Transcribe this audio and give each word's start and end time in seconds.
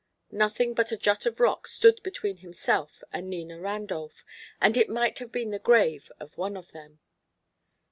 Nothing 0.31 0.73
but 0.73 0.91
a 0.91 0.97
jut 0.97 1.27
of 1.27 1.39
rock 1.39 1.67
stood 1.67 2.01
between 2.01 2.37
himself 2.37 3.03
and 3.13 3.29
Nina 3.29 3.59
Randolph, 3.59 4.25
and 4.59 4.75
it 4.75 4.89
might 4.89 5.19
have 5.19 5.31
been 5.31 5.51
the 5.51 5.59
grave 5.59 6.11
of 6.19 6.35
one 6.39 6.57
of 6.57 6.71
them. 6.71 7.01